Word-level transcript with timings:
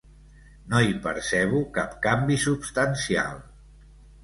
No 0.71 0.79
hi 0.85 0.95
percebo 1.03 1.61
cap 1.77 1.95
canvi 2.07 2.39
substancial. 2.47 3.39